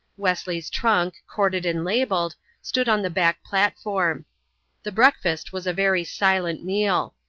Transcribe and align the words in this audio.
Wesley's 0.17 0.71
trunk, 0.71 1.17
corded 1.27 1.63
and 1.63 1.85
labelled, 1.85 2.35
stood 2.59 2.89
on 2.89 3.03
the 3.03 3.09
back 3.11 3.43
platform. 3.43 4.25
The 4.81 4.91
breakfast 4.91 5.53
was 5.53 5.67
a 5.67 5.73
very 5.73 6.03
silent 6.03 6.63
meal. 6.63 7.13